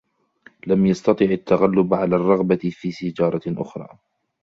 [0.67, 3.87] لم يستطع التغلب على الرغبة في سيجارةٍ أخرى.